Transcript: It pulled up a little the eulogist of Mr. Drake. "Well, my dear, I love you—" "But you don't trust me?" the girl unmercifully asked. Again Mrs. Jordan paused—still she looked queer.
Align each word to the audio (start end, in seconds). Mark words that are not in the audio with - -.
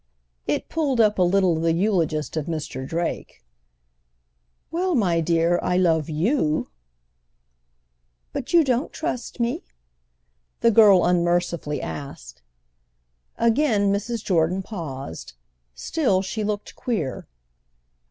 It 0.47 0.67
pulled 0.67 0.99
up 0.99 1.19
a 1.19 1.21
little 1.21 1.59
the 1.59 1.73
eulogist 1.73 2.35
of 2.35 2.47
Mr. 2.47 2.87
Drake. 2.87 3.43
"Well, 4.71 4.95
my 4.95 5.21
dear, 5.23 5.59
I 5.61 5.77
love 5.77 6.09
you—" 6.09 6.69
"But 8.33 8.51
you 8.51 8.63
don't 8.63 8.91
trust 8.91 9.39
me?" 9.39 9.63
the 10.61 10.71
girl 10.71 11.05
unmercifully 11.05 11.83
asked. 11.83 12.41
Again 13.37 13.93
Mrs. 13.93 14.23
Jordan 14.25 14.63
paused—still 14.63 16.23
she 16.23 16.43
looked 16.43 16.75
queer. 16.75 17.27